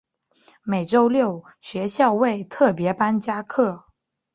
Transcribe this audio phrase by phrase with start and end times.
[0.63, 3.85] 每周六学校为特別班加课